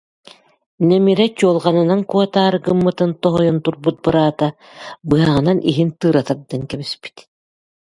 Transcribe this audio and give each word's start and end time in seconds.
Нэмирэ 0.87 1.25
чуолҕанынан 1.37 2.01
куотаары 2.09 2.59
гыммытын 2.65 3.11
тоһуйан 3.21 3.57
турбут 3.63 3.97
быраата 4.05 4.47
быһаҕынан 5.09 5.57
иһин 5.69 5.89
тыыра 5.99 6.21
тардан 6.27 6.63
кэбиспит 6.69 7.17